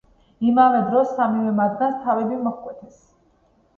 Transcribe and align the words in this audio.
იმავე 0.51 0.79
დღს 0.87 1.11
სამივე 1.19 1.53
მათგანს 1.61 2.01
თავები 2.07 2.43
მოჰკვეთეს. 2.47 2.99